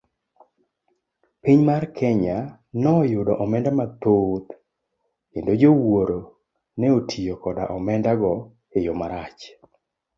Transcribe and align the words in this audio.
Piny 1.41 1.61
mar 1.69 1.83
Kenya 1.97 2.37
noyudo 2.81 3.33
omenda 3.43 3.71
mathoth 3.79 4.47
kendo 5.31 5.51
jowuoro 5.61 6.19
neotiyo 6.79 7.33
koda 7.43 7.63
omenda 7.77 8.11
go 8.21 8.33
eyo 8.77 8.93
marach. 8.99 9.41